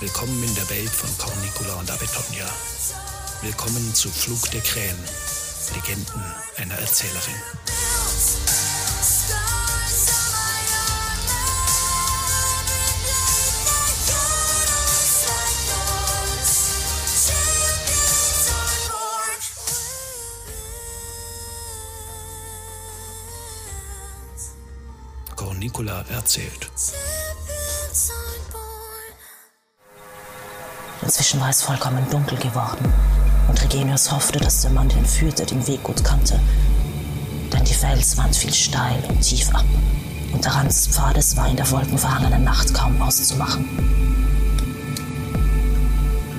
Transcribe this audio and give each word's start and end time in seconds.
Willkommen 0.00 0.42
in 0.42 0.54
der 0.56 0.68
Welt 0.70 0.90
von 0.90 1.08
Cornicula 1.18 1.74
und 1.74 1.88
Abetonia. 1.88 2.46
Willkommen 3.42 3.94
zu 3.94 4.08
Flug 4.08 4.50
der 4.50 4.60
Krähen, 4.60 4.98
Legenden 5.74 6.24
einer 6.56 6.74
Erzählerin. 6.74 7.34
Cornicula 25.36 26.04
erzählt. 26.10 26.70
Inzwischen 31.12 31.40
war 31.42 31.50
es 31.50 31.60
vollkommen 31.60 32.06
dunkel 32.10 32.38
geworden 32.38 32.90
und 33.46 33.62
Regenius 33.62 34.10
hoffte, 34.10 34.38
dass 34.38 34.62
der 34.62 34.70
Mann, 34.70 34.88
den 34.88 35.04
führte, 35.04 35.44
den 35.44 35.66
Weg 35.66 35.82
gut 35.82 36.02
kannte. 36.02 36.40
Denn 37.52 37.62
die 37.64 37.74
Felswand 37.74 38.34
fiel 38.34 38.54
steil 38.54 39.04
und 39.10 39.20
tief 39.20 39.50
ab 39.54 39.66
und 40.32 40.42
der 40.42 40.54
Rand 40.54 40.70
des 40.70 40.86
Pfades 40.86 41.36
war 41.36 41.50
in 41.50 41.56
der 41.56 41.70
wolkenverhangenen 41.70 42.44
Nacht 42.44 42.72
kaum 42.72 43.02
auszumachen. 43.02 43.66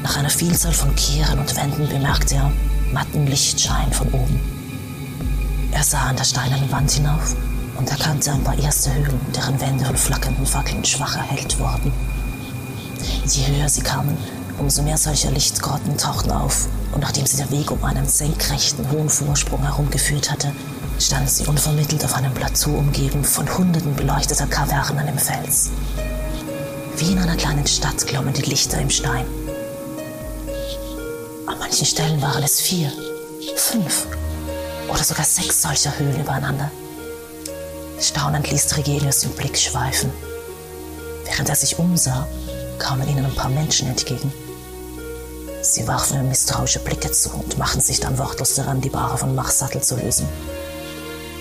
Nach 0.01 0.17
einer 0.17 0.31
Vielzahl 0.31 0.73
von 0.73 0.95
Kehren 0.95 1.37
und 1.37 1.55
Wänden 1.55 1.87
bemerkte 1.87 2.33
er 2.33 2.51
matten 2.91 3.27
Lichtschein 3.27 3.93
von 3.93 4.07
oben. 4.07 4.39
Er 5.71 5.83
sah 5.83 6.05
an 6.05 6.15
der 6.15 6.23
steinernen 6.23 6.71
Wand 6.71 6.89
hinauf 6.89 7.35
und 7.77 7.91
erkannte 7.91 8.31
ein 8.31 8.43
paar 8.43 8.57
erste 8.57 8.91
Höhlen, 8.91 9.21
deren 9.35 9.61
Wände 9.61 9.85
von 9.85 9.97
flackernden 9.97 10.47
Fackeln 10.47 10.83
schwach 10.83 11.15
erhellt 11.15 11.59
wurden. 11.59 11.93
Je 13.27 13.45
höher 13.45 13.69
sie 13.69 13.81
kamen, 13.81 14.17
umso 14.59 14.81
mehr 14.81 14.97
solcher 14.97 15.31
Lichtgrotten 15.31 15.97
tauchten 15.97 16.31
auf, 16.31 16.67
und 16.91 17.01
nachdem 17.01 17.25
sie 17.25 17.37
der 17.37 17.51
Weg 17.51 17.71
um 17.71 17.83
einen 17.83 18.07
senkrechten, 18.07 18.89
hohen 18.91 19.09
Vorsprung 19.09 19.61
herumgeführt 19.63 20.31
hatte, 20.31 20.51
standen 20.99 21.27
sie 21.27 21.45
unvermittelt 21.45 22.05
auf 22.05 22.13
einem 22.13 22.33
Plateau 22.33 22.71
umgeben 22.71 23.23
von 23.23 23.57
hunderten 23.57 23.95
beleuchteter 23.95 24.47
Kavernen 24.47 25.07
im 25.07 25.17
Fels. 25.17 25.71
Wie 26.97 27.11
in 27.11 27.19
einer 27.19 27.35
kleinen 27.35 27.65
Stadt 27.65 28.05
glommen 28.05 28.33
die 28.33 28.43
Lichter 28.43 28.79
im 28.79 28.89
Stein. 28.89 29.25
An 31.47 31.59
manchen 31.59 31.85
Stellen 31.85 32.21
waren 32.21 32.43
es 32.43 32.61
vier, 32.61 32.91
fünf 33.55 34.07
oder 34.87 35.03
sogar 35.03 35.25
sechs 35.25 35.61
solcher 35.61 35.97
Höhlen 35.97 36.21
übereinander. 36.21 36.71
Staunend 37.99 38.51
ließ 38.51 38.67
Trigelius 38.67 39.21
den 39.21 39.31
Blick 39.31 39.57
schweifen. 39.57 40.11
Während 41.25 41.49
er 41.49 41.55
sich 41.55 41.79
umsah, 41.79 42.27
kamen 42.77 43.07
ihnen 43.07 43.25
ein 43.25 43.35
paar 43.35 43.49
Menschen 43.49 43.87
entgegen. 43.87 44.31
Sie 45.63 45.87
warfen 45.87 46.19
ihm 46.19 46.27
misstrauische 46.27 46.79
Blicke 46.79 47.09
zu 47.11 47.29
und 47.29 47.57
machten 47.57 47.79
sich 47.79 48.01
dann 48.01 48.17
wortlos 48.17 48.55
daran, 48.55 48.81
die 48.81 48.89
Bahre 48.89 49.17
von 49.17 49.33
Machs 49.33 49.59
Sattel 49.59 49.81
zu 49.81 49.95
lösen. 49.95 50.27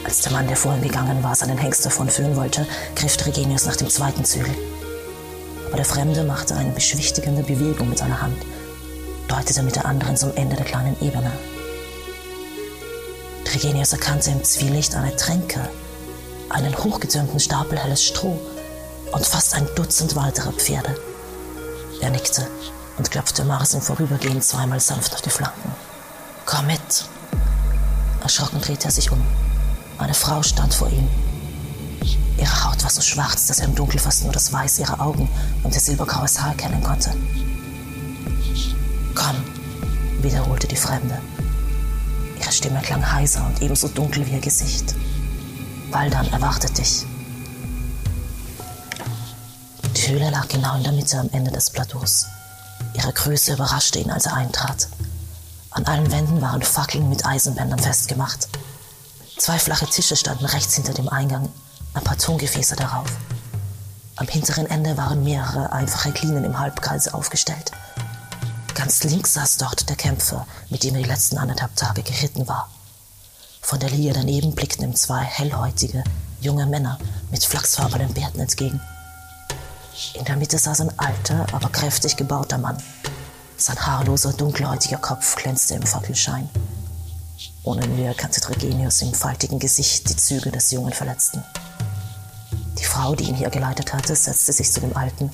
Als 0.05 0.21
der 0.23 0.31
Mann, 0.31 0.47
der 0.47 0.57
vorhin 0.57 0.81
gegangen 0.81 1.25
war, 1.25 1.35
seinen 1.35 1.59
Hengst 1.59 1.85
davon 1.85 2.09
führen 2.09 2.37
wollte, 2.37 2.65
griff 2.95 3.17
Trigenius 3.17 3.67
nach 3.67 3.75
dem 3.75 3.91
zweiten 3.91 4.25
Zügel. 4.25 4.55
Aber 5.67 5.77
der 5.77 5.85
Fremde 5.85 6.23
machte 6.23 6.55
eine 6.55 6.71
beschwichtigende 6.71 7.43
Bewegung 7.43 7.89
mit 7.89 7.99
seiner 7.99 8.23
Hand, 8.23 8.37
deutete 9.27 9.65
mit 9.65 9.75
der 9.75 9.87
anderen 9.87 10.17
zum 10.17 10.33
Ende 10.37 10.55
der 10.55 10.67
kleinen 10.67 10.97
Ebene. 11.01 11.33
Trigenius 13.45 13.93
erkannte 13.93 14.31
im 14.31 14.45
Zwielicht 14.45 14.95
eine 14.95 15.17
Tränke, 15.17 15.69
einen 16.49 16.79
hochgetürmten 16.79 17.41
Stapel 17.41 17.77
helles 17.77 18.05
Stroh 18.05 18.41
und 19.11 19.27
fast 19.27 19.55
ein 19.55 19.67
Dutzend 19.75 20.15
weitere 20.15 20.53
Pferde. 20.53 20.95
Er 22.01 22.11
nickte 22.11 22.47
und 23.03 23.11
klopfte 23.11 23.45
Mars 23.45 23.75
im 23.75 23.81
Vorübergehen 23.81 24.41
zweimal 24.41 24.79
sanft 24.79 25.13
auf 25.13 25.23
die 25.23 25.31
Flanken. 25.31 25.73
Komm 26.47 26.69
mit! 26.69 27.05
Erschrocken 28.23 28.61
drehte 28.61 28.85
er 28.85 28.93
sich 28.93 29.11
um. 29.11 29.21
Eine 29.99 30.15
Frau 30.15 30.41
stand 30.45 30.73
vor 30.73 30.89
ihm. 30.89 31.09
Ihre 32.39 32.65
Haut 32.65 32.81
war 32.81 32.91
so 32.91 33.01
schwarz, 33.01 33.49
dass 33.49 33.59
er 33.59 33.65
im 33.65 33.75
Dunkel 33.75 33.99
fast 33.99 34.23
nur 34.23 34.33
das 34.33 34.53
Weiß 34.53 34.79
ihrer 34.79 35.01
Augen 35.01 35.29
und 35.65 35.75
ihr 35.75 35.81
silbergraues 35.81 36.41
Haar 36.41 36.51
erkennen 36.51 36.81
konnte. 36.81 37.13
Komm, 39.17 39.43
wiederholte 40.21 40.69
die 40.69 40.77
Fremde. 40.77 41.21
Ihre 42.41 42.53
Stimme 42.53 42.83
klang 42.83 43.13
heiser 43.13 43.45
und 43.45 43.61
ebenso 43.63 43.89
dunkel 43.89 44.25
wie 44.29 44.35
ihr 44.35 44.41
Gesicht. 44.41 44.95
Baldan 45.91 46.33
erwartet 46.33 46.79
dich. 46.79 47.05
Die 49.97 50.09
Höhle 50.09 50.31
lag 50.31 50.47
genau 50.47 50.77
in 50.77 50.85
der 50.85 50.93
Mitte 50.93 51.19
am 51.19 51.31
Ende 51.33 51.51
des 51.51 51.69
Plateaus. 51.69 52.27
Ihre 52.95 53.13
Größe 53.13 53.55
überraschte 53.55 53.99
ihn, 53.99 54.11
als 54.11 54.27
er 54.27 54.35
eintrat. 54.35 54.89
An 55.71 55.87
allen 55.87 56.11
Wänden 56.11 56.41
waren 56.43 56.63
Fackeln 56.63 57.09
mit 57.09 57.25
Eisenbändern 57.25 57.79
festgemacht. 57.79 58.49
Zwei 59.39 59.59
flache 59.59 59.87
Tische 59.87 60.17
standen 60.17 60.45
rechts 60.45 60.75
hinter 60.75 60.93
dem 60.93 61.09
Eingang, 61.09 61.49
ein 61.95 62.05
paar 62.05 62.19
Tongefäße 62.19 62.77
darauf. 62.77 63.09
Am 64.17 64.29
hinteren 64.29 64.67
Ende 64.67 64.97
waren 64.97 65.25
mehrere 65.25 65.73
einfache 65.73 66.13
Glinen 66.13 66.45
im 66.45 66.59
Halbkreis 66.59 67.13
aufgestellt. 67.13 67.73
Ganz 68.75 69.05
links 69.05 69.35
saß 69.35 69.57
dort 69.57 69.89
der 69.89 69.97
Kämpfer, 69.97 70.47
mit 70.69 70.85
dem 70.85 70.95
er 70.95 71.03
die 71.03 71.09
letzten 71.09 71.39
anderthalb 71.39 71.75
Tage 71.77 72.03
geritten 72.03 72.47
war. 72.47 72.69
Von 73.61 73.81
der 73.81 73.91
Liege 73.91 74.13
daneben 74.13 74.55
blickten 74.55 74.85
ihm 74.85 74.95
zwei 74.95 75.23
hellhäutige, 75.23 76.05
junge 76.41 76.67
Männer 76.67 76.99
mit 77.31 77.45
flachsfarbenen 77.45 78.13
Bärten 78.13 78.41
entgegen. 78.41 78.81
In 80.15 80.25
der 80.25 80.37
Mitte 80.37 80.59
saß 80.59 80.81
ein 80.81 80.99
alter, 80.99 81.47
aber 81.53 81.69
kräftig 81.69 82.17
gebauter 82.17 82.59
Mann. 82.59 82.77
Sein 83.57 83.79
haarloser, 83.79 84.33
dunkelhäutiger 84.33 84.99
Kopf 84.99 85.37
glänzte 85.37 85.75
im 85.75 85.83
Fackelschein. 85.83 86.49
Ohne 87.65 87.87
Mühe 87.87 88.07
erkannte 88.07 88.41
Tregenius 88.41 89.03
im 89.03 89.15
faltigen 89.15 89.59
Gesicht 89.59 90.09
die 90.09 90.17
Züge 90.17 90.51
des 90.51 90.71
jungen 90.71 90.93
Verletzten. 90.93 91.45
Die 92.79 92.85
Frau, 92.85 93.15
die 93.15 93.25
ihn 93.25 93.37
hier 93.37 93.51
geleitet 93.51 93.93
hatte, 93.93 94.17
setzte 94.17 94.53
sich 94.53 94.73
zu 94.73 94.81
dem 94.81 94.97
Alten, 94.97 95.31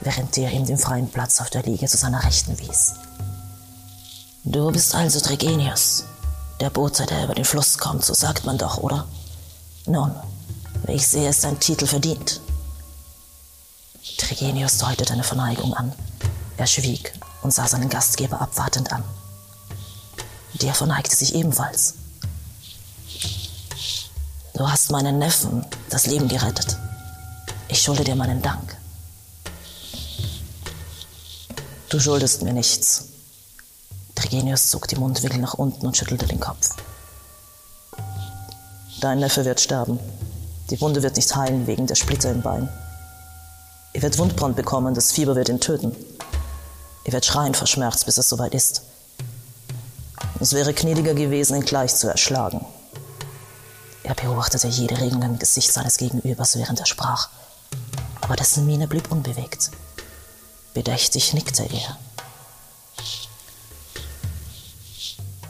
während 0.00 0.36
der 0.36 0.50
ihm 0.52 0.66
den 0.66 0.78
freien 0.78 1.08
Platz 1.08 1.40
auf 1.40 1.50
der 1.50 1.62
Liege 1.62 1.86
zu 1.86 1.96
seiner 1.96 2.22
Rechten 2.24 2.58
wies. 2.58 2.94
Du 4.44 4.70
bist 4.70 4.94
also 4.94 5.20
Tregenius, 5.20 6.04
der 6.60 6.70
Bote, 6.70 7.06
der 7.06 7.24
über 7.24 7.34
den 7.34 7.44
Fluss 7.44 7.78
kommt, 7.78 8.04
so 8.04 8.12
sagt 8.12 8.44
man 8.44 8.58
doch, 8.58 8.78
oder? 8.78 9.06
Nun, 9.86 10.14
ich 10.88 11.06
sehe, 11.06 11.30
ist 11.30 11.44
dein 11.44 11.58
Titel 11.60 11.86
verdient. 11.86 12.40
Trigenius 14.30 14.78
deutete 14.78 15.12
eine 15.12 15.24
Verneigung 15.24 15.74
an. 15.74 15.92
Er 16.56 16.68
schwieg 16.68 17.12
und 17.42 17.52
sah 17.52 17.66
seinen 17.66 17.88
Gastgeber 17.88 18.40
abwartend 18.40 18.92
an. 18.92 19.02
Der 20.62 20.72
verneigte 20.72 21.16
sich 21.16 21.34
ebenfalls. 21.34 21.94
Du 24.54 24.70
hast 24.70 24.92
meinen 24.92 25.18
Neffen 25.18 25.66
das 25.88 26.06
Leben 26.06 26.28
gerettet. 26.28 26.76
Ich 27.66 27.82
schulde 27.82 28.04
dir 28.04 28.14
meinen 28.14 28.40
Dank. 28.40 28.76
Du 31.88 31.98
schuldest 31.98 32.42
mir 32.42 32.52
nichts. 32.52 33.06
Trigenius 34.14 34.70
zog 34.70 34.86
die 34.86 34.96
Mundwinkel 34.96 35.40
nach 35.40 35.54
unten 35.54 35.88
und 35.88 35.96
schüttelte 35.96 36.28
den 36.28 36.38
Kopf. 36.38 36.76
Dein 39.00 39.18
Neffe 39.18 39.44
wird 39.44 39.60
sterben. 39.60 39.98
Die 40.70 40.80
Wunde 40.80 41.02
wird 41.02 41.16
nicht 41.16 41.34
heilen 41.34 41.66
wegen 41.66 41.88
der 41.88 41.96
Splitter 41.96 42.30
im 42.30 42.42
Bein. 42.42 42.68
Er 44.00 44.04
wird 44.04 44.16
Wundbrand 44.16 44.56
bekommen, 44.56 44.94
das 44.94 45.12
Fieber 45.12 45.36
wird 45.36 45.50
ihn 45.50 45.60
töten. 45.60 45.94
Er 47.04 47.12
wird 47.12 47.26
schreien 47.26 47.54
vor 47.54 47.66
Schmerz, 47.66 48.02
bis 48.02 48.16
es 48.16 48.30
soweit 48.30 48.54
ist. 48.54 48.80
Es 50.40 50.54
wäre 50.54 50.72
gnädiger 50.72 51.12
gewesen, 51.12 51.56
ihn 51.56 51.66
gleich 51.66 51.94
zu 51.94 52.08
erschlagen. 52.08 52.64
Er 54.02 54.14
beobachtete 54.14 54.68
jede 54.68 54.98
Regung 54.98 55.20
im 55.20 55.38
Gesicht 55.38 55.70
seines 55.70 55.98
Gegenübers, 55.98 56.56
während 56.56 56.80
er 56.80 56.86
sprach, 56.86 57.28
aber 58.22 58.36
dessen 58.36 58.64
Miene 58.64 58.88
blieb 58.88 59.12
unbewegt. 59.12 59.70
Bedächtig 60.72 61.34
nickte 61.34 61.64
er. 61.64 61.98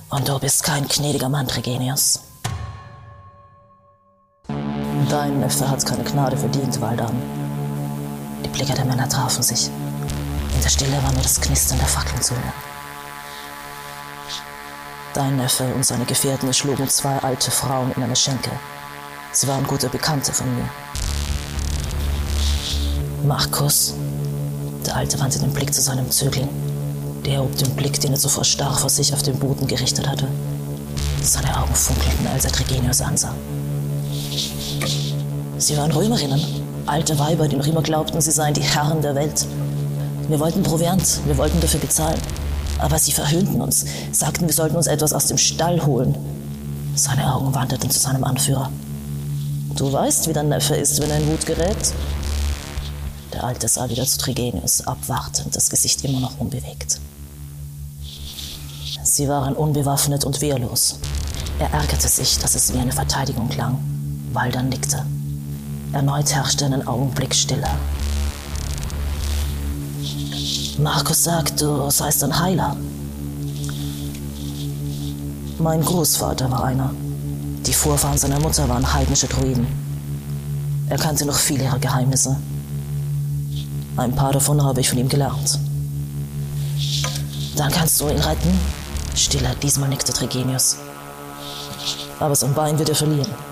Und 0.08 0.26
du 0.26 0.36
bist 0.40 0.64
kein 0.64 0.88
gnädiger 0.88 1.28
Mann, 1.28 1.46
Tregenius. 1.46 2.18
Dein 5.08 5.38
Neffe 5.38 5.70
hat 5.70 5.86
keine 5.86 6.02
Gnade 6.02 6.36
verdient, 6.36 6.80
Valdan. 6.80 7.39
Die 8.44 8.48
Blicke 8.48 8.74
der 8.74 8.84
Männer 8.84 9.08
trafen 9.08 9.42
sich. 9.42 9.68
In 10.54 10.62
der 10.62 10.68
Stille 10.68 11.02
war 11.02 11.12
nur 11.12 11.22
das 11.22 11.40
Knistern 11.40 11.78
der 11.78 11.88
Fackeln 11.88 12.20
zu 12.20 12.34
hören. 12.34 12.52
Dein 15.14 15.36
Neffe 15.36 15.64
und 15.74 15.84
seine 15.84 16.04
Gefährten 16.04 16.52
schlugen 16.54 16.88
zwei 16.88 17.18
alte 17.18 17.50
Frauen 17.50 17.92
in 17.96 18.02
eine 18.02 18.16
Schenke. 18.16 18.50
Sie 19.32 19.48
waren 19.48 19.66
gute 19.66 19.88
Bekannte 19.88 20.32
von 20.32 20.54
mir. 20.54 20.68
Markus, 23.24 23.94
der 24.86 24.96
Alte 24.96 25.18
wandte 25.20 25.38
den 25.38 25.52
Blick 25.52 25.74
zu 25.74 25.82
seinem 25.82 26.10
Zögling. 26.10 26.48
Der 27.24 27.40
hob 27.40 27.56
den 27.56 27.74
Blick, 27.76 28.00
den 28.00 28.12
er 28.12 28.18
zuvor 28.18 28.44
starr 28.44 28.76
vor 28.76 28.88
sich 28.88 29.12
auf 29.12 29.22
den 29.22 29.38
Boden 29.38 29.66
gerichtet 29.66 30.08
hatte. 30.08 30.26
Seine 31.22 31.56
Augen 31.60 31.74
funkelten, 31.74 32.26
als 32.28 32.44
er 32.44 32.52
Tregenius 32.52 33.00
ansah. 33.00 33.34
Sie 35.58 35.76
waren 35.76 35.92
Römerinnen, 35.92 36.40
alte 36.90 37.18
Weiber, 37.18 37.48
die 37.48 37.56
noch 37.56 37.66
immer 37.66 37.82
glaubten, 37.82 38.20
sie 38.20 38.32
seien 38.32 38.52
die 38.52 38.62
Herren 38.62 39.00
der 39.00 39.14
Welt. 39.14 39.46
Wir 40.28 40.40
wollten 40.40 40.62
Proviant, 40.62 41.20
wir 41.26 41.38
wollten 41.38 41.60
dafür 41.60 41.80
bezahlen. 41.80 42.20
Aber 42.78 42.98
sie 42.98 43.12
verhöhnten 43.12 43.60
uns, 43.60 43.84
sagten, 44.12 44.46
wir 44.46 44.54
sollten 44.54 44.76
uns 44.76 44.86
etwas 44.86 45.12
aus 45.12 45.26
dem 45.26 45.38
Stall 45.38 45.84
holen. 45.84 46.16
Seine 46.94 47.32
Augen 47.32 47.54
wanderten 47.54 47.90
zu 47.90 47.98
seinem 47.98 48.24
Anführer. 48.24 48.70
Du 49.76 49.92
weißt, 49.92 50.28
wie 50.28 50.32
dein 50.32 50.48
Neffe 50.48 50.74
ist, 50.74 51.00
wenn 51.00 51.10
er 51.10 51.18
in 51.18 51.28
Wut 51.28 51.46
gerät. 51.46 51.92
Der 53.32 53.44
Alte 53.44 53.68
sah 53.68 53.88
wieder 53.88 54.04
zu 54.04 54.18
Trigenius, 54.18 54.86
abwartend, 54.86 55.54
das 55.54 55.70
Gesicht 55.70 56.04
immer 56.04 56.20
noch 56.20 56.38
unbewegt. 56.40 56.98
Sie 59.04 59.28
waren 59.28 59.54
unbewaffnet 59.54 60.24
und 60.24 60.40
wehrlos. 60.40 60.98
Er 61.58 61.72
ärgerte 61.72 62.08
sich, 62.08 62.38
dass 62.38 62.54
es 62.54 62.72
wie 62.72 62.78
eine 62.78 62.92
Verteidigung 62.92 63.48
klang. 63.48 63.78
Walder 64.32 64.62
nickte. 64.62 65.04
Erneut 65.92 66.32
herrschte 66.32 66.66
einen 66.66 66.86
Augenblick 66.86 67.34
Stille. 67.34 67.68
Markus 70.78 71.24
sagt, 71.24 71.60
du 71.60 71.90
seist 71.90 72.22
ein 72.22 72.38
Heiler. 72.38 72.76
Mein 75.58 75.84
Großvater 75.84 76.48
war 76.50 76.64
einer. 76.64 76.94
Die 77.66 77.72
Vorfahren 77.72 78.16
seiner 78.16 78.38
Mutter 78.38 78.68
waren 78.68 78.92
heidnische 78.92 79.26
Druiden. 79.26 79.66
Er 80.88 80.96
kannte 80.96 81.26
noch 81.26 81.36
viele 81.36 81.64
ihrer 81.64 81.78
Geheimnisse. 81.80 82.36
Ein 83.96 84.14
paar 84.14 84.32
davon 84.32 84.62
habe 84.62 84.80
ich 84.80 84.88
von 84.88 84.98
ihm 84.98 85.08
gelernt. 85.08 85.58
Dann 87.56 87.72
kannst 87.72 88.00
du 88.00 88.08
ihn 88.08 88.20
retten. 88.20 88.58
Stiller, 89.16 89.54
diesmal 89.56 89.88
nickte 89.88 90.12
Tregenius. 90.12 90.76
Aber 92.20 92.36
sein 92.36 92.54
Bein 92.54 92.78
wird 92.78 92.88
er 92.88 92.94
verlieren. 92.94 93.49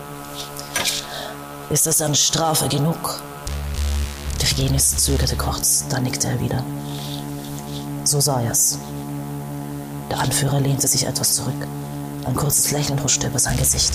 Ist 1.70 1.86
das 1.86 1.98
dann 1.98 2.14
Strafe 2.14 2.66
genug? 2.68 3.20
Tregenius 4.38 4.96
zögerte 4.96 5.36
kurz, 5.36 5.84
dann 5.90 6.02
nickte 6.04 6.28
er 6.28 6.40
wieder. 6.40 6.64
So 8.04 8.20
sah 8.20 8.40
er 8.40 8.52
es. 8.52 8.78
Der 10.10 10.18
Anführer 10.18 10.60
lehnte 10.60 10.88
sich 10.88 11.06
etwas 11.06 11.34
zurück. 11.34 11.66
Ein 12.24 12.34
kurzes 12.34 12.70
Lächeln 12.70 13.02
huschte 13.02 13.26
über 13.26 13.38
sein 13.38 13.58
Gesicht. 13.58 13.92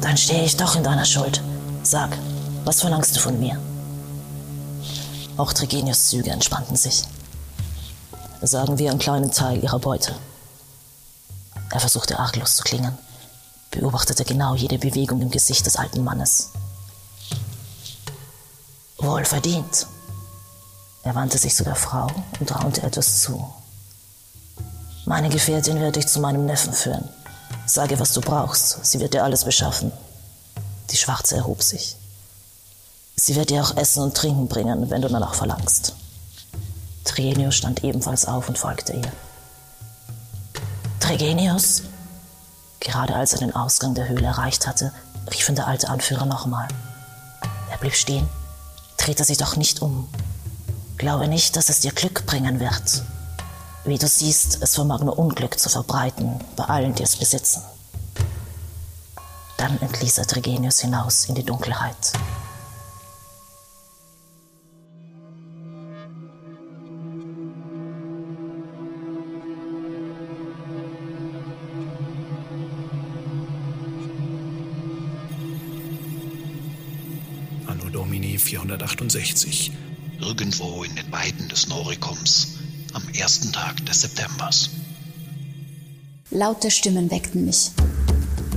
Dann 0.00 0.16
stehe 0.16 0.44
ich 0.44 0.56
doch 0.56 0.74
in 0.74 0.82
deiner 0.82 1.04
Schuld. 1.04 1.42
Sag, 1.84 2.18
was 2.64 2.80
verlangst 2.80 3.14
du 3.14 3.20
von 3.20 3.38
mir? 3.38 3.56
Auch 5.36 5.52
Tregenius 5.52 6.08
Züge 6.08 6.30
entspannten 6.30 6.76
sich. 6.76 7.04
Sagen 8.42 8.78
wir 8.78 8.90
einen 8.90 8.98
kleinen 8.98 9.30
Teil 9.30 9.62
ihrer 9.62 9.78
Beute. 9.78 10.14
Er 11.70 11.80
versuchte 11.80 12.18
arglos 12.18 12.56
zu 12.56 12.64
klingen, 12.64 12.98
beobachtete 13.74 14.24
genau 14.24 14.54
jede 14.54 14.78
Bewegung 14.78 15.20
im 15.20 15.30
Gesicht 15.30 15.66
des 15.66 15.76
alten 15.76 16.04
Mannes. 16.04 16.50
Wohl 18.98 19.24
verdient. 19.24 19.86
Er 21.02 21.14
wandte 21.14 21.38
sich 21.38 21.54
zu 21.54 21.64
der 21.64 21.74
Frau 21.74 22.06
und 22.40 22.54
raunte 22.54 22.82
etwas 22.82 23.22
zu. 23.22 23.52
Meine 25.04 25.28
Gefährtin 25.28 25.80
wird 25.80 25.96
dich 25.96 26.06
zu 26.06 26.20
meinem 26.20 26.46
Neffen 26.46 26.72
führen. 26.72 27.08
Sage, 27.66 27.98
was 27.98 28.12
du 28.14 28.20
brauchst. 28.20 28.84
Sie 28.84 29.00
wird 29.00 29.12
dir 29.12 29.24
alles 29.24 29.44
beschaffen. 29.44 29.92
Die 30.90 30.96
Schwarze 30.96 31.36
erhob 31.36 31.62
sich. 31.62 31.96
Sie 33.16 33.36
wird 33.36 33.50
dir 33.50 33.62
auch 33.62 33.76
Essen 33.76 34.02
und 34.02 34.16
Trinken 34.16 34.48
bringen, 34.48 34.90
wenn 34.90 35.02
du 35.02 35.08
danach 35.08 35.34
verlangst. 35.34 35.94
Trigenius 37.04 37.54
stand 37.54 37.84
ebenfalls 37.84 38.26
auf 38.26 38.48
und 38.48 38.58
folgte 38.58 38.94
ihr. 38.94 39.12
Trigenius? 41.00 41.82
Gerade 42.84 43.16
als 43.16 43.32
er 43.32 43.38
den 43.40 43.56
Ausgang 43.56 43.94
der 43.94 44.08
Höhle 44.08 44.26
erreicht 44.26 44.66
hatte, 44.66 44.92
rief 45.32 45.48
ihn 45.48 45.56
der 45.56 45.66
alte 45.66 45.88
Anführer 45.88 46.26
nochmal. 46.26 46.68
Er 47.70 47.78
blieb 47.78 47.94
stehen, 47.94 48.28
drehte 48.98 49.24
sich 49.24 49.38
doch 49.38 49.56
nicht 49.56 49.80
um. 49.82 50.08
Glaube 50.98 51.26
nicht, 51.26 51.56
dass 51.56 51.70
es 51.70 51.80
dir 51.80 51.92
Glück 51.92 52.26
bringen 52.26 52.60
wird. 52.60 53.02
Wie 53.84 53.98
du 53.98 54.06
siehst, 54.06 54.62
es 54.62 54.74
vermag 54.74 55.00
nur 55.00 55.18
Unglück 55.18 55.58
zu 55.58 55.68
verbreiten 55.68 56.40
bei 56.56 56.64
allen, 56.64 56.94
die 56.94 57.02
es 57.02 57.16
besitzen. 57.16 57.62
Dann 59.56 59.80
entließ 59.80 60.18
er 60.18 60.26
Trigenius 60.26 60.80
hinaus 60.80 61.24
in 61.24 61.34
die 61.34 61.44
Dunkelheit. 61.44 62.12
Domini 78.14 78.38
468. 78.38 79.72
Irgendwo 80.20 80.84
in 80.84 80.94
den 80.94 81.10
Weiden 81.10 81.48
des 81.48 81.66
Norikums 81.66 82.46
am 82.92 83.02
ersten 83.08 83.50
Tag 83.50 83.84
des 83.86 84.02
Septembers. 84.02 84.70
Laute 86.30 86.70
Stimmen 86.70 87.10
weckten 87.10 87.44
mich. 87.44 87.72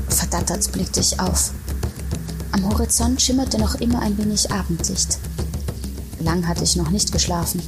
Verdattert 0.09 0.71
blickte 0.73 0.99
ich 0.99 1.19
auf. 1.19 1.53
Am 2.51 2.69
Horizont 2.69 3.19
schimmerte 3.19 3.57
noch 3.57 3.73
immer 3.81 3.99
ein 3.99 4.15
wenig 4.19 4.51
Abendlicht. 4.51 5.17
Lang 6.19 6.47
hatte 6.47 6.63
ich 6.63 6.75
noch 6.75 6.91
nicht 6.91 7.11
geschlafen. 7.11 7.59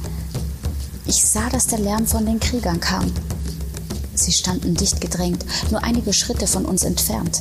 Ich 1.06 1.20
sah, 1.24 1.50
dass 1.50 1.66
der 1.66 1.80
Lärm 1.80 2.06
von 2.06 2.24
den 2.24 2.38
Kriegern 2.38 2.78
kam. 2.78 3.12
Sie 4.20 4.32
standen 4.32 4.74
dicht 4.74 5.00
gedrängt, 5.00 5.46
nur 5.70 5.82
einige 5.82 6.12
Schritte 6.12 6.46
von 6.46 6.66
uns 6.66 6.82
entfernt. 6.84 7.38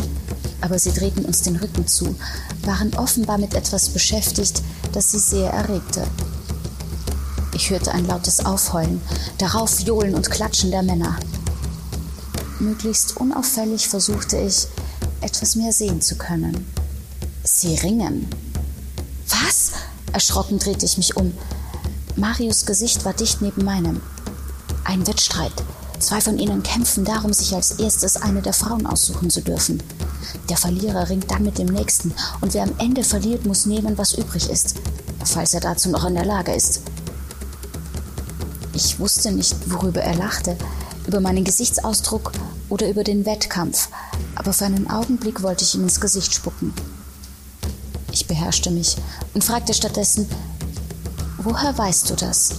Aber 0.62 0.80
sie 0.80 0.94
drehten 0.94 1.26
uns 1.26 1.42
den 1.42 1.58
Rücken 1.58 1.88
zu, 1.88 2.16
waren 2.64 2.94
offenbar 2.96 3.38
mit 3.38 3.54
etwas 3.54 3.90
beschäftigt, 3.90 4.62
das 4.94 5.12
sie 5.12 5.20
sehr 5.20 5.52
erregte. 5.52 6.08
Ich 7.54 7.70
hörte 7.70 7.92
ein 7.92 8.08
lautes 8.08 8.46
Aufheulen, 8.46 9.02
darauf 9.38 9.82
Johlen 9.82 10.16
und 10.16 10.32
Klatschen 10.32 10.72
der 10.72 10.84
Männer. 10.84 11.18
Möglichst 12.60 13.18
unauffällig 13.18 13.90
versuchte 13.90 14.38
ich, 14.38 14.68
etwas 15.20 15.56
mehr 15.58 15.74
sehen 15.74 16.02
zu 16.02 16.16
können. 16.16 16.66
Sie 17.44 17.76
ringen. 17.76 18.30
Was? 19.28 19.72
Erschrocken 20.14 20.60
drehte 20.60 20.86
ich 20.86 20.98
mich 20.98 21.18
um. 21.18 21.34
Marius 22.16 22.66
Gesicht 22.66 23.04
war 23.04 23.14
dicht 23.14 23.42
neben 23.42 23.66
meinem. 23.66 24.02
Ein 24.86 25.06
Wettstreit. 25.06 25.54
Zwei 26.00 26.22
von 26.22 26.40
ihnen 26.40 26.64
kämpfen 26.64 27.04
darum, 27.04 27.34
sich 27.34 27.54
als 27.54 27.72
erstes 27.72 28.16
eine 28.16 28.42
der 28.42 28.54
Frauen 28.54 28.86
aussuchen 28.86 29.30
zu 29.30 29.42
dürfen. 29.42 29.84
Der 30.50 30.58
Verlierer 30.58 31.10
ringt 31.10 31.30
dann 31.30 31.44
mit 31.44 31.58
dem 31.58 31.68
Nächsten 31.68 32.14
und 32.42 32.54
wer 32.54 32.64
am 32.64 32.72
Ende 32.78 33.04
verliert, 33.04 33.46
muss 33.46 33.66
nehmen, 33.66 33.98
was 33.98 34.14
übrig 34.14 34.50
ist, 34.50 34.76
falls 35.24 35.54
er 35.54 35.60
dazu 35.60 35.90
noch 35.90 36.06
in 36.06 36.16
der 36.16 36.26
Lage 36.26 36.54
ist. 36.54 36.82
Ich 38.74 38.98
wusste 39.00 39.32
nicht, 39.32 39.56
worüber 39.70 40.02
er 40.02 40.16
lachte, 40.16 40.58
über 41.06 41.20
meinen 41.20 41.44
Gesichtsausdruck 41.44 42.32
oder 42.70 42.90
über 42.90 43.04
den 43.04 43.26
Wettkampf, 43.26 43.90
aber 44.36 44.54
für 44.54 44.66
einen 44.66 44.90
Augenblick 44.90 45.44
wollte 45.44 45.66
ich 45.66 45.76
ihm 45.76 45.84
ins 45.84 46.00
Gesicht 46.00 46.34
spucken. 46.34 46.74
Ich 48.12 48.26
beherrschte 48.26 48.72
mich 48.72 48.96
und 49.34 49.44
fragte 49.44 49.74
stattdessen, 49.74 50.30
woher 51.38 51.78
weißt 51.78 52.10
du 52.10 52.16
das? 52.16 52.56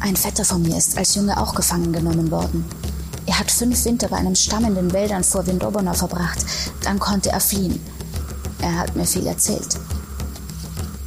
Ein 0.00 0.16
Vetter 0.16 0.44
von 0.44 0.62
mir 0.62 0.76
ist 0.76 0.96
als 0.98 1.14
Junge 1.14 1.40
auch 1.40 1.54
gefangen 1.54 1.92
genommen 1.92 2.30
worden. 2.30 2.64
Er 3.26 3.38
hat 3.38 3.50
fünf 3.50 3.84
Winter 3.84 4.08
bei 4.08 4.16
einem 4.16 4.34
Stamm 4.34 4.64
in 4.64 4.74
den 4.74 4.92
Wäldern 4.92 5.24
vor 5.24 5.46
Windobona 5.46 5.94
verbracht. 5.94 6.38
Dann 6.84 6.98
konnte 6.98 7.30
er 7.30 7.40
fliehen. 7.40 7.80
Er 8.60 8.78
hat 8.78 8.94
mir 8.94 9.06
viel 9.06 9.26
erzählt. 9.26 9.78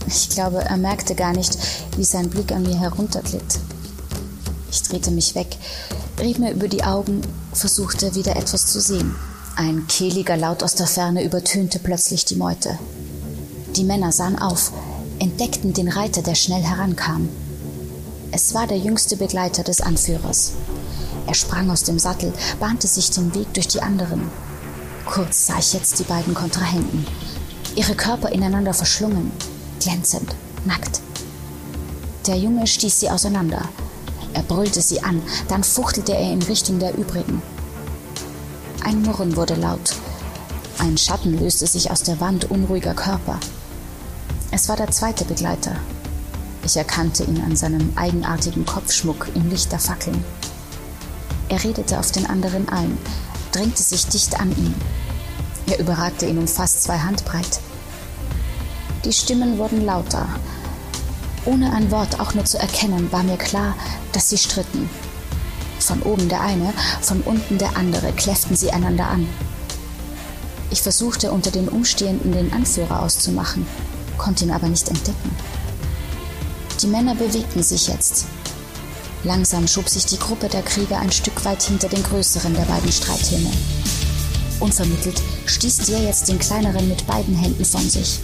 Ich 0.06 0.30
glaube, 0.30 0.64
er 0.64 0.78
merkte 0.78 1.16
gar 1.16 1.34
nicht, 1.34 1.58
wie 1.96 2.04
sein 2.04 2.30
Blick 2.30 2.52
an 2.52 2.64
mir 2.64 2.80
herunterglitt. 2.80 3.60
Ich 4.72 4.84
drehte 4.84 5.12
mich 5.12 5.36
weg, 5.36 5.58
rieb 6.20 6.40
mir 6.40 6.52
über 6.52 6.68
die 6.68 6.84
Augen, 6.84 7.22
versuchte 7.54 8.16
wieder 8.16 8.36
etwas 8.36 8.68
zu 8.68 8.82
sehen. 8.82 9.16
Ein 9.56 9.88
kehliger 9.88 10.38
Laut 10.38 10.64
aus 10.64 10.76
der 10.76 10.88
Ferne 10.88 11.24
übertönte 11.24 11.80
plötzlich 11.80 12.26
die 12.26 12.36
Meute. 12.36 12.78
Die 13.76 13.84
Männer 13.84 14.12
sahen 14.12 14.40
auf, 14.40 14.72
entdeckten 15.20 15.74
den 15.74 15.90
Reiter, 15.90 16.22
der 16.22 16.36
schnell 16.36 16.64
herankam. 16.64 17.30
Es 18.42 18.54
war 18.54 18.68
der 18.68 18.78
jüngste 18.78 19.18
Begleiter 19.18 19.64
des 19.64 19.82
Anführers. 19.82 20.54
Er 21.28 21.34
sprang 21.34 21.70
aus 21.70 21.84
dem 21.84 22.00
Sattel, 22.00 22.32
bahnte 22.58 22.88
sich 22.88 23.12
den 23.12 23.36
Weg 23.36 23.54
durch 23.54 23.68
die 23.68 23.82
anderen. 23.82 24.32
Kurz 25.06 25.48
sah 25.48 25.60
ich 25.60 25.74
jetzt 25.74 26.00
die 26.00 26.06
beiden 26.06 26.34
Kontrahenten. 26.34 27.06
Ihre 27.76 27.96
Körper 27.96 28.30
ineinander 28.30 28.74
verschlungen, 28.74 29.30
glänzend, 29.82 30.34
nackt. 30.64 31.02
Der 32.28 32.38
Junge 32.38 32.66
stieß 32.66 33.02
sie 33.02 33.10
auseinander. 33.10 33.68
Er 34.32 34.44
brüllte 34.44 34.82
sie 34.82 35.04
an, 35.04 35.22
dann 35.50 35.66
fuchtelte 35.66 36.14
er 36.14 36.32
in 36.32 36.42
Richtung 36.44 36.80
der 36.80 36.98
übrigen. 36.98 37.42
Ein 38.86 39.02
Murren 39.02 39.36
wurde 39.36 39.56
laut. 39.56 39.98
Ein 40.78 40.98
Schatten 40.98 41.38
löste 41.38 41.68
sich 41.68 41.92
aus 41.92 42.04
der 42.04 42.22
Wand 42.22 42.50
unruhiger 42.50 42.94
Körper. 42.94 43.38
Es 44.52 44.70
war 44.70 44.78
der 44.78 44.92
zweite 44.92 45.26
Begleiter. 45.26 45.76
Ich 46.64 46.78
erkannte 46.78 47.24
ihn 47.24 47.42
an 47.42 47.56
seinem 47.56 47.94
eigenartigen 47.96 48.66
Kopfschmuck 48.66 49.28
im 49.36 49.50
Licht 49.50 49.72
der 49.72 49.80
Fackeln. 49.80 50.24
Er 51.50 51.64
redete 51.64 52.00
auf 52.00 52.12
den 52.12 52.28
anderen 52.28 52.70
ein, 52.70 52.98
drängte 53.52 53.82
sich 53.82 54.06
dicht 54.08 54.40
an 54.40 54.52
ihn. 54.52 54.76
Er 55.68 55.80
überragte 55.80 56.26
ihn 56.26 56.38
um 56.38 56.48
fast 56.48 56.84
zwei 56.84 56.98
Handbreit. 57.00 57.60
Die 59.06 59.14
Stimmen 59.14 59.58
wurden 59.58 59.86
lauter. 59.86 60.28
Ohne 61.46 61.74
ein 61.74 61.90
Wort 61.90 62.20
auch 62.20 62.34
nur 62.34 62.46
zu 62.46 62.60
erkennen, 62.60 63.12
war 63.12 63.24
mir 63.24 63.38
klar, 63.38 63.76
dass 64.12 64.30
sie 64.30 64.38
stritten. 64.38 64.90
Von 65.80 66.02
oben 66.04 66.28
der 66.28 66.42
eine, 66.42 66.74
von 67.02 67.22
unten 67.22 67.58
der 67.58 67.78
andere 67.78 68.12
kläfften 68.12 68.56
sie 68.56 68.72
einander 68.72 69.08
an. 69.08 69.28
Ich 70.70 70.82
versuchte 70.82 71.32
unter 71.32 71.50
den 71.50 71.68
Umstehenden 71.68 72.32
den 72.32 72.54
Anführer 72.54 73.02
auszumachen, 73.02 73.66
konnte 74.18 74.46
ihn 74.46 74.52
aber 74.52 74.68
nicht 74.68 74.88
entdecken. 74.90 75.36
Die 76.82 76.88
Männer 76.88 77.14
bewegten 77.14 77.62
sich 77.62 77.88
jetzt. 77.88 78.26
Langsam 79.26 79.68
schob 79.68 79.90
sich 79.90 80.06
die 80.06 80.18
Gruppe 80.18 80.48
der 80.48 80.62
Krieger 80.62 80.98
ein 80.98 81.12
Stück 81.12 81.44
weit 81.44 81.62
hinter 81.62 81.90
den 81.90 82.02
größeren 82.04 82.54
der 82.54 82.64
beiden 82.64 82.92
Streithähne. 82.92 83.52
Unvermittelt 84.62 85.22
stieß 85.46 85.78
der 85.88 86.00
jetzt 86.00 86.30
den 86.30 86.40
kleineren 86.40 86.88
mit 86.88 87.06
beiden 87.06 87.36
Händen 87.36 87.66
von 87.66 87.90
sich. 87.90 88.20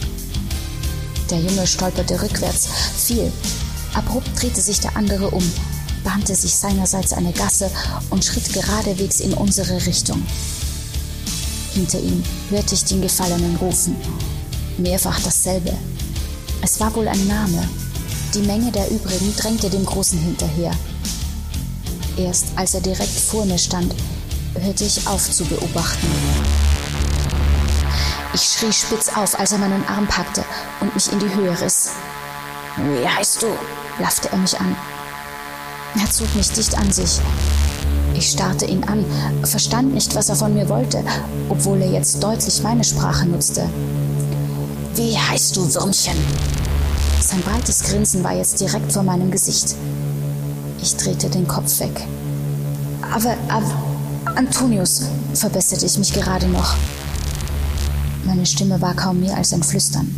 Der 1.29 1.39
Junge 1.39 1.67
stolperte 1.67 2.21
rückwärts, 2.21 2.69
fiel. 2.95 3.29
Abrupt 3.93 4.41
drehte 4.41 4.61
sich 4.61 4.79
der 4.79 4.95
andere 4.95 5.31
um, 5.31 5.43
bahnte 6.05 6.33
sich 6.33 6.55
seinerseits 6.55 7.11
eine 7.11 7.33
Gasse 7.33 7.69
und 8.09 8.23
schritt 8.23 8.53
geradewegs 8.53 9.19
in 9.19 9.33
unsere 9.33 9.85
Richtung. 9.85 10.25
Hinter 11.73 11.99
ihm 11.99 12.23
hörte 12.49 12.73
ich 12.73 12.85
den 12.85 13.01
Gefallenen 13.01 13.57
rufen. 13.57 13.97
Mehrfach 14.77 15.19
dasselbe. 15.19 15.73
Es 16.61 16.79
war 16.79 16.95
wohl 16.95 17.09
ein 17.09 17.27
Name. 17.27 17.67
Die 18.35 18.41
Menge 18.41 18.69
der 18.69 18.91
übrigen 18.91 19.33
drängte 19.37 19.69
dem 19.69 19.85
Großen 19.85 20.19
hinterher. 20.19 20.71
Erst 22.17 22.47
als 22.57 22.73
er 22.73 22.81
direkt 22.81 23.17
vor 23.17 23.45
mir 23.45 23.57
stand, 23.57 23.95
hörte 24.59 24.83
ich 24.83 25.07
auf 25.07 25.31
zu 25.31 25.45
beobachten. 25.45 26.05
Ich 28.33 28.41
schrie 28.41 28.73
spitz 28.73 29.07
auf, 29.15 29.39
als 29.39 29.53
er 29.53 29.59
meinen 29.59 29.87
Arm 29.87 30.05
packte 30.07 30.43
und 30.81 30.93
mich 30.93 31.09
in 31.13 31.19
die 31.19 31.33
Höhe 31.33 31.57
riss. 31.61 31.91
Wie 32.75 33.07
heißt 33.07 33.41
du? 33.41 33.47
blaffte 33.97 34.29
er 34.29 34.37
mich 34.37 34.59
an. 34.59 34.75
Er 35.97 36.11
zog 36.11 36.35
mich 36.35 36.51
dicht 36.51 36.77
an 36.77 36.91
sich. 36.91 37.21
Ich 38.15 38.31
starrte 38.31 38.65
ihn 38.65 38.83
an, 38.83 39.05
verstand 39.45 39.93
nicht, 39.93 40.13
was 40.13 40.27
er 40.27 40.35
von 40.35 40.53
mir 40.53 40.67
wollte, 40.67 41.01
obwohl 41.47 41.81
er 41.81 41.91
jetzt 41.91 42.21
deutlich 42.21 42.61
meine 42.61 42.83
Sprache 42.83 43.27
nutzte. 43.27 43.69
Wie 44.95 45.17
heißt 45.17 45.55
du, 45.55 45.73
Würmchen? 45.73 46.74
Sein 47.21 47.41
breites 47.41 47.83
Grinsen 47.83 48.23
war 48.23 48.33
jetzt 48.33 48.59
direkt 48.59 48.91
vor 48.91 49.03
meinem 49.03 49.31
Gesicht. 49.31 49.75
Ich 50.81 50.95
drehte 50.95 51.29
den 51.29 51.47
Kopf 51.47 51.79
weg. 51.79 52.07
Aber, 53.13 53.35
aber, 53.47 54.35
Antonius, 54.35 55.03
verbesserte 55.33 55.85
ich 55.85 55.97
mich 55.97 56.13
gerade 56.13 56.47
noch. 56.47 56.75
Meine 58.25 58.45
Stimme 58.45 58.81
war 58.81 58.93
kaum 58.95 59.19
mehr 59.19 59.37
als 59.37 59.53
ein 59.53 59.63
Flüstern. 59.63 60.13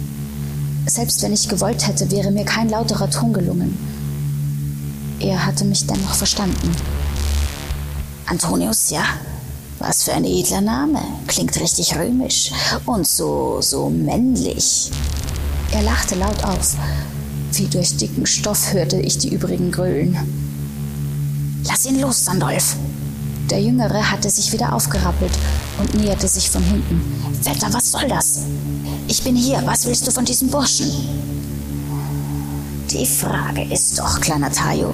Selbst 0.87 1.21
wenn 1.21 1.33
ich 1.33 1.49
gewollt 1.49 1.85
hätte, 1.87 2.09
wäre 2.11 2.31
mir 2.31 2.45
kein 2.45 2.69
lauterer 2.69 3.09
Ton 3.09 3.33
gelungen. 3.33 3.77
Er 5.19 5.45
hatte 5.45 5.65
mich 5.65 5.85
dennoch 5.85 6.13
verstanden. 6.13 6.71
Antonius, 8.25 8.89
ja? 8.89 9.03
Was 9.79 10.03
für 10.03 10.13
ein 10.13 10.25
edler 10.25 10.61
Name. 10.61 11.01
Klingt 11.27 11.59
richtig 11.59 11.95
römisch 11.95 12.51
und 12.85 13.07
so, 13.07 13.61
so 13.61 13.89
männlich. 13.89 14.91
Er 15.71 15.83
lachte 15.83 16.15
laut 16.15 16.43
auf. 16.43 16.75
Wie 17.53 17.67
durch 17.67 17.97
dicken 17.97 18.25
Stoff 18.25 18.73
hörte 18.73 18.97
ich 18.97 19.17
die 19.17 19.33
übrigen 19.33 19.71
grölen. 19.71 20.17
Lass 21.65 21.85
ihn 21.85 21.99
los, 21.99 22.25
Sandolf, 22.25 22.75
der 23.49 23.61
Jüngere 23.61 24.11
hatte 24.11 24.29
sich 24.29 24.51
wieder 24.51 24.73
aufgerappelt 24.73 25.31
und 25.79 25.93
näherte 25.95 26.27
sich 26.27 26.49
von 26.49 26.61
hinten. 26.63 27.01
Wetter, 27.43 27.71
was 27.71 27.91
soll 27.91 28.07
das? 28.09 28.41
Ich 29.07 29.23
bin 29.23 29.37
hier, 29.37 29.61
was 29.65 29.85
willst 29.85 30.05
du 30.05 30.11
von 30.11 30.25
diesem 30.25 30.49
Burschen? 30.49 30.91
Die 32.91 33.05
Frage 33.05 33.63
ist 33.73 33.99
doch, 33.99 34.19
kleiner 34.19 34.51
Tayo. 34.51 34.93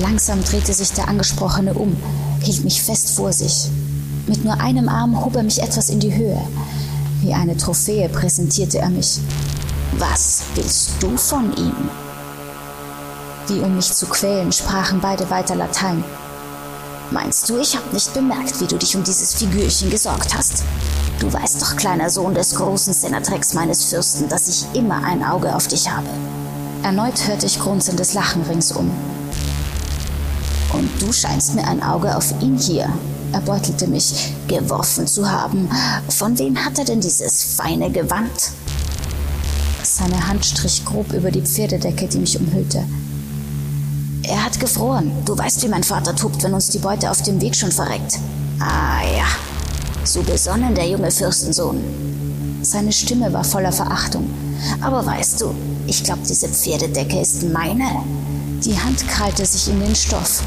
Langsam 0.00 0.42
drehte 0.42 0.72
sich 0.72 0.90
der 0.90 1.06
Angesprochene 1.08 1.74
um, 1.74 1.96
hielt 2.42 2.64
mich 2.64 2.82
fest 2.82 3.10
vor 3.10 3.32
sich. 3.32 3.68
Mit 4.26 4.44
nur 4.44 4.60
einem 4.60 4.88
Arm 4.88 5.24
hob 5.24 5.36
er 5.36 5.44
mich 5.44 5.62
etwas 5.62 5.88
in 5.88 6.00
die 6.00 6.14
Höhe. 6.14 6.40
Wie 7.22 7.32
eine 7.32 7.56
Trophäe 7.56 8.08
präsentierte 8.08 8.78
er 8.78 8.90
mich. 8.90 9.20
Was 9.96 10.42
willst 10.54 10.90
du 11.00 11.16
von 11.16 11.54
ihm? 11.56 11.88
Wie 13.46 13.60
um 13.60 13.74
mich 13.74 13.92
zu 13.92 14.06
quälen, 14.06 14.52
sprachen 14.52 15.00
beide 15.00 15.28
weiter 15.30 15.56
Latein. 15.56 16.04
Meinst 17.10 17.48
du, 17.48 17.58
ich 17.58 17.74
habe 17.74 17.92
nicht 17.92 18.12
bemerkt, 18.12 18.60
wie 18.60 18.66
du 18.66 18.76
dich 18.76 18.94
um 18.94 19.02
dieses 19.02 19.34
Figürchen 19.34 19.88
gesorgt 19.90 20.36
hast? 20.36 20.62
Du 21.18 21.32
weißt 21.32 21.62
doch, 21.62 21.76
kleiner 21.76 22.10
Sohn 22.10 22.34
des 22.34 22.54
großen 22.54 22.92
Senatrex 22.92 23.54
meines 23.54 23.84
Fürsten, 23.84 24.28
dass 24.28 24.48
ich 24.48 24.66
immer 24.74 25.02
ein 25.02 25.24
Auge 25.24 25.54
auf 25.54 25.66
dich 25.66 25.90
habe. 25.90 26.08
Erneut 26.82 27.26
hörte 27.26 27.46
ich 27.46 27.58
grunzendes 27.58 28.12
Lachen 28.12 28.42
ringsum. 28.42 28.90
Und 30.72 30.90
du 31.00 31.12
scheinst 31.12 31.54
mir 31.54 31.66
ein 31.66 31.82
Auge 31.82 32.14
auf 32.14 32.30
ihn 32.40 32.58
hier, 32.58 32.92
er 33.32 33.40
beutelte 33.40 33.86
mich, 33.86 34.32
geworfen 34.46 35.06
zu 35.06 35.30
haben. 35.30 35.68
Von 36.08 36.38
wem 36.38 36.64
hat 36.64 36.78
er 36.78 36.84
denn 36.84 37.00
dieses 37.00 37.56
feine 37.56 37.90
Gewand? 37.90 38.52
Seine 39.98 40.28
Hand 40.28 40.44
strich 40.44 40.84
grob 40.84 41.12
über 41.12 41.32
die 41.32 41.42
Pferdedecke, 41.42 42.06
die 42.06 42.18
mich 42.18 42.38
umhüllte. 42.38 42.84
Er 44.22 44.44
hat 44.44 44.60
gefroren. 44.60 45.10
Du 45.24 45.36
weißt, 45.36 45.60
wie 45.64 45.68
mein 45.68 45.82
Vater 45.82 46.14
tobt, 46.14 46.40
wenn 46.44 46.54
uns 46.54 46.68
die 46.68 46.78
Beute 46.78 47.10
auf 47.10 47.20
dem 47.22 47.40
Weg 47.40 47.56
schon 47.56 47.72
verreckt. 47.72 48.20
Ah 48.60 49.00
ja, 49.02 49.26
so 50.04 50.22
besonnen 50.22 50.76
der 50.76 50.88
junge 50.88 51.10
Fürstensohn. 51.10 51.80
Seine 52.62 52.92
Stimme 52.92 53.32
war 53.32 53.42
voller 53.42 53.72
Verachtung. 53.72 54.30
Aber 54.80 55.04
weißt 55.04 55.40
du, 55.40 55.52
ich 55.88 56.04
glaube, 56.04 56.20
diese 56.28 56.48
Pferdedecke 56.48 57.18
ist 57.18 57.42
meine. 57.42 58.04
Die 58.64 58.78
Hand 58.78 59.04
krallte 59.08 59.44
sich 59.44 59.68
in 59.68 59.80
den 59.80 59.96
Stoff. 59.96 60.44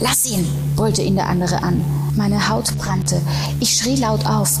Lass 0.00 0.26
ihn, 0.26 0.46
brüllte 0.76 1.00
ihn 1.00 1.14
der 1.14 1.28
andere 1.28 1.62
an. 1.62 1.82
Meine 2.14 2.50
Haut 2.50 2.76
brannte. 2.76 3.22
Ich 3.58 3.74
schrie 3.74 3.96
laut 3.96 4.26
auf. 4.26 4.60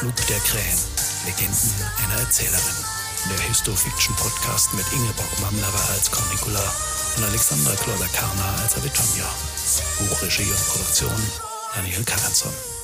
Krähen, 0.00 0.78
Legenden 1.26 1.74
einer 2.02 2.20
Erzählerin. 2.20 2.84
Der 3.28 3.38
Histofiction-Podcast 3.48 4.72
mit 4.72 4.86
Ingeborg 4.94 5.28
Mamlerer 5.42 5.90
als 5.92 6.10
Cornicula 6.10 6.72
und 7.18 7.24
Alexandra 7.24 7.74
Kloder-Karner 7.74 8.62
als 8.62 8.76
Avitonia. 8.78 9.28
Buchregie 9.98 10.50
und 10.50 10.68
Produktion 10.68 11.12
Daniel 11.74 12.02
Karenson. 12.04 12.79